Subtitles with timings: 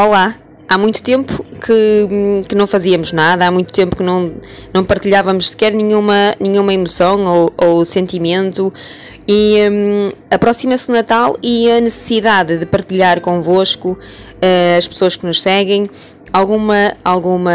[0.00, 0.36] Olá,
[0.68, 2.06] há muito tempo que,
[2.48, 4.32] que não fazíamos nada, há muito tempo que não,
[4.72, 8.72] não partilhávamos sequer nenhuma, nenhuma emoção ou, ou sentimento.
[9.26, 15.26] E hum, aproxima-se o Natal e a necessidade de partilhar convosco, uh, as pessoas que
[15.26, 15.90] nos seguem,
[16.32, 17.50] alguma, alguma,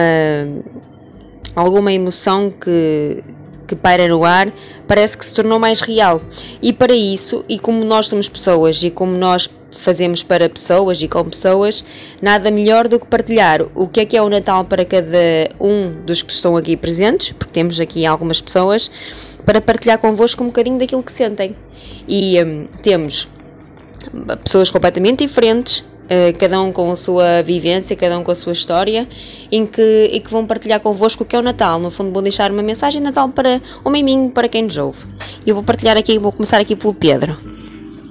[1.55, 3.23] alguma emoção que,
[3.65, 4.51] que paira no ar,
[4.85, 6.21] parece que se tornou mais real.
[6.61, 11.07] E para isso, e como nós somos pessoas e como nós fazemos para pessoas e
[11.07, 11.83] com pessoas,
[12.21, 15.17] nada melhor do que partilhar o que é que é o Natal para cada
[15.59, 18.89] um dos que estão aqui presentes, porque temos aqui algumas pessoas,
[19.45, 21.55] para partilhar convosco um bocadinho daquilo que sentem.
[22.07, 23.27] E hum, temos
[24.43, 28.53] pessoas completamente diferentes, uh, cada um com a sua vivência, cada um com a sua
[28.53, 29.07] história,
[29.51, 31.79] em que, e que vão partilhar convosco o que é o Natal.
[31.79, 35.05] No fundo, vão deixar uma mensagem de Natal para um miminho para quem nos ouve.
[35.45, 37.52] E eu vou partilhar aqui, vou começar aqui pelo Pedro.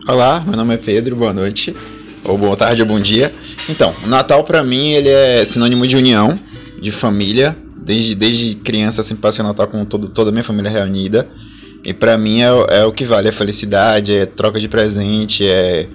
[0.05, 1.77] Olá, meu nome é Pedro, boa noite,
[2.25, 3.33] ou boa tarde ou bom dia.
[3.69, 6.41] Então, o Natal para mim ele é sinônimo de união,
[6.81, 7.57] de família.
[7.77, 11.29] Desde, desde criança sempre passei o Natal com todo, toda a minha família reunida.
[11.85, 12.49] E para mim é,
[12.81, 15.89] é, o que vale, a felicidade, é troca de presente, é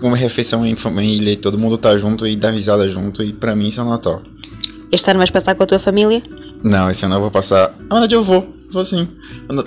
[0.00, 3.54] uma refeição em família, e todo mundo tá junto e dá risada junto, e para
[3.54, 4.22] mim isso é o Natal.
[4.90, 6.22] Este ano vais passar com a tua família?
[6.64, 7.74] Não, esse ano eu vou passar.
[7.90, 9.06] Na verdade eu vou, vou sim.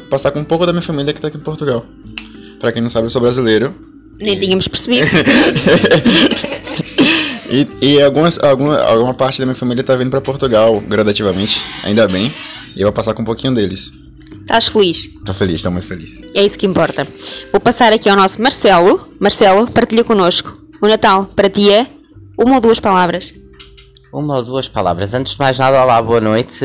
[0.09, 1.85] Passar com um pouco da minha família que tá aqui em Portugal.
[2.64, 3.75] Pra quem não sabe, eu sou brasileiro.
[4.22, 5.03] Nem tínhamos percebido.
[7.52, 12.08] e, e algumas, alguma, alguma parte da minha família tá vindo para Portugal gradativamente, ainda
[12.08, 12.31] bem.
[12.73, 13.91] E eu vou passar com um pouquinho deles.
[14.39, 15.09] Estás feliz?
[15.14, 16.22] Estou feliz, estou muito feliz.
[16.34, 17.06] É isso que importa.
[17.52, 19.09] Vou passar aqui ao nosso Marcelo.
[19.19, 20.58] Marcelo, partilha connosco.
[20.81, 21.88] O Natal para ti é
[22.39, 23.34] uma ou duas palavras?
[24.14, 25.14] Uma ou duas palavras.
[25.14, 26.64] Antes de mais nada, olá, boa noite.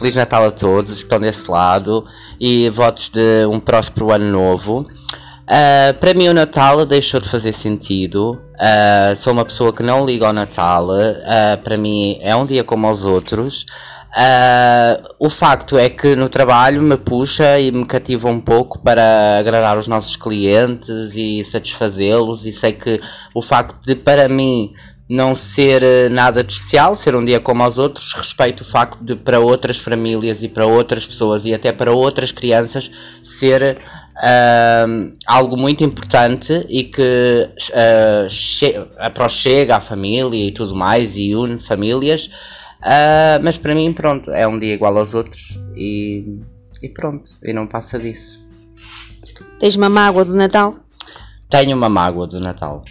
[0.00, 2.06] Feliz Natal a todos que estão desse lado
[2.40, 4.88] e votos de um próspero ano novo.
[5.42, 8.40] Uh, para mim o Natal deixou de fazer sentido.
[8.54, 10.88] Uh, sou uma pessoa que não liga ao Natal.
[10.88, 13.66] Uh, para mim é um dia como os outros.
[15.18, 19.76] o facto é que no trabalho me puxa e me cativa um pouco para agradar
[19.76, 22.46] os nossos clientes e satisfazê-los.
[22.46, 22.98] E sei que
[23.34, 24.72] o facto de, para mim,
[25.10, 29.16] não ser nada de especial, ser um dia como aos outros, respeito o facto de
[29.16, 32.90] para outras famílias e para outras pessoas e até para outras crianças
[33.24, 33.76] ser
[34.16, 41.34] uh, algo muito importante e que uh, che aproxega a família e tudo mais e
[41.34, 42.30] une famílias.
[42.80, 46.38] Uh, mas para mim, pronto, é um dia igual aos outros e,
[46.80, 48.40] e pronto, e não passa disso.
[49.58, 50.76] Tens uma mágoa do Natal?
[51.50, 52.84] Tenho uma mágoa do Natal.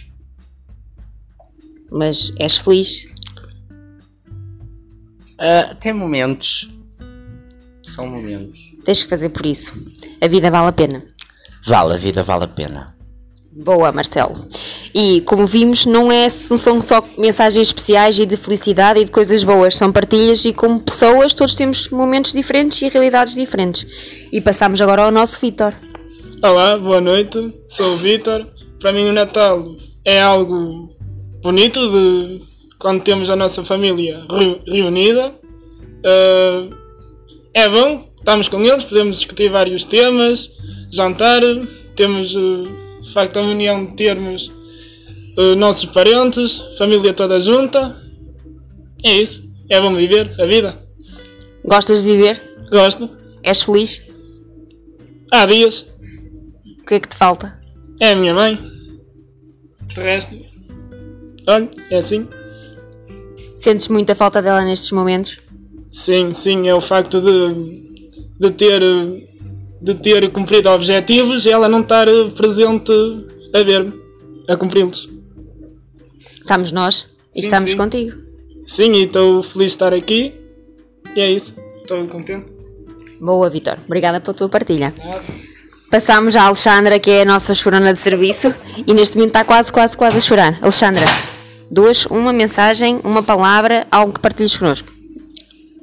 [1.92, 3.06] Mas és feliz?
[5.40, 6.70] Uh, tem momentos.
[7.84, 8.58] São momentos.
[8.84, 9.74] Tens que fazer por isso.
[10.22, 11.04] A vida vale a pena.
[11.66, 12.96] Vale, a vida vale a pena.
[13.52, 14.48] Boa, Marcelo.
[14.94, 19.12] E como vimos, não, é, não são só mensagens especiais e de felicidade e de
[19.12, 23.86] coisas boas, são partilhas e como pessoas todos temos momentos diferentes e realidades diferentes.
[24.32, 25.74] E passamos agora ao nosso Vitor.
[26.42, 28.48] Olá, boa noite, sou o Vitor.
[28.80, 29.76] Para mim o Natal
[30.06, 30.96] é algo
[31.42, 32.42] bonito de
[32.78, 34.26] quando temos a nossa família
[34.66, 35.34] reunida.
[36.00, 36.76] Uh,
[37.54, 40.50] é bom, estamos com eles, podemos discutir vários temas,
[40.92, 41.42] jantar,
[41.96, 42.68] temos uh,
[43.02, 44.48] de facto a união de termos
[45.38, 48.02] uh, nossos parentes, família toda junta.
[49.04, 50.82] É isso, é bom viver a vida.
[51.66, 52.42] Gostas de viver?
[52.72, 53.10] Gosto.
[53.44, 54.02] És feliz?
[55.32, 55.86] Há dias.
[56.82, 57.60] O que é que te falta?
[58.00, 58.58] É a minha mãe.
[59.88, 60.36] De resto,
[61.50, 62.28] olha, é assim.
[63.58, 65.38] Sentes muita falta dela nestes momentos?
[65.92, 68.82] Sim, sim, é o facto de, de ter
[69.82, 72.92] de ter cumprido objetivos e ela não estar presente
[73.54, 73.94] a ver-me,
[74.48, 75.10] a cumpri-los.
[76.34, 77.78] Estamos nós e sim, estamos sim.
[77.78, 78.18] contigo.
[78.66, 80.34] Sim, e estou feliz de estar aqui
[81.16, 82.54] e é isso, estou contente.
[83.20, 83.78] Boa, Vitor.
[83.86, 84.94] Obrigada pela tua partilha.
[84.98, 85.22] Nada.
[85.92, 88.54] Passamos à Alexandra, que é a nossa chorona de serviço,
[88.86, 90.60] e neste momento está quase, quase, quase a chorar.
[90.62, 91.04] Alexandra,
[91.72, 94.92] duas, uma mensagem, uma palavra, algo que partilhes connosco.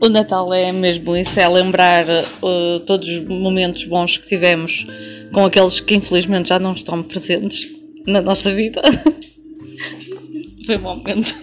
[0.00, 4.86] O Natal é mesmo isso, é lembrar uh, todos os momentos bons que tivemos
[5.32, 7.68] com aqueles que infelizmente já não estão presentes
[8.06, 8.82] na nossa vida.
[10.66, 11.34] Foi um bom momento.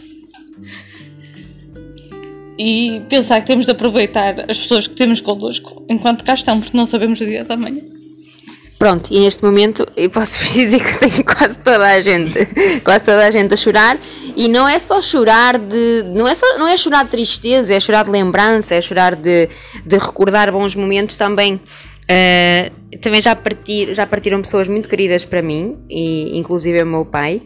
[2.57, 6.77] E pensar que temos de aproveitar as pessoas que temos connosco enquanto cá estão, porque
[6.77, 7.92] não sabemos o dia da manhã.
[8.83, 12.45] Pronto, e neste momento eu posso dizer que tenho quase toda a gente,
[12.83, 13.97] quase toda a gente a chorar,
[14.35, 17.79] e não é só chorar de, não é só, não é chorar de tristeza, é
[17.79, 19.47] chorar de lembrança, é chorar de,
[19.85, 21.53] de recordar bons momentos também.
[21.53, 27.05] Uh, também já, partir, já partiram pessoas muito queridas para mim, e inclusive o meu
[27.05, 27.41] pai.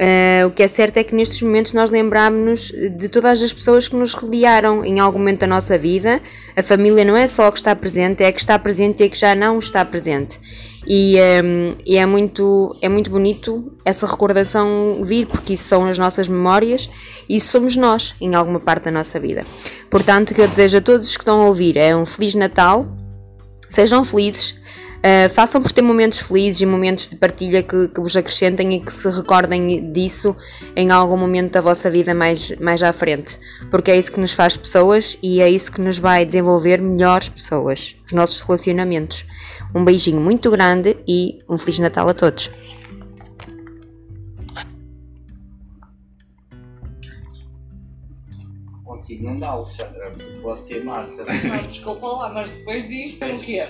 [0.00, 3.86] Uh, o que é certo é que nestes momentos nós lembramos-nos de todas as pessoas
[3.86, 6.22] que nos rodearam em algum momento da nossa vida.
[6.56, 9.06] A família não é só a que está presente, é a que está presente e
[9.06, 10.40] a que já não está presente.
[10.86, 15.98] E, um, e, é, muito, é muito bonito essa recordação vir, porque isso são as
[15.98, 16.88] nossas memórias
[17.28, 19.44] e somos nós em alguma parte da nossa vida.
[19.90, 22.86] Portanto, o que eu desejo a todos que estão a ouvir é um Feliz Natal,
[23.68, 24.54] sejam felizes,
[25.00, 28.80] Uh, façam por ter momentos felizes e momentos de partilha que, que, vos acrescentem e
[28.80, 30.36] que se recordem disso
[30.76, 33.38] em algum momento da vossa vida mais, mais à frente.
[33.70, 37.30] Porque é isso que nos faz pessoas e é isso que nos vai desenvolver melhores
[37.30, 39.24] pessoas, os nossos relacionamentos.
[39.74, 42.50] Um beijinho muito grande e um Feliz Natal a todos!
[48.84, 51.24] Consigo não dá, Alexandra, porque você, Marta.
[51.24, 53.64] Não, desculpa lá, mas depois disto, o quê?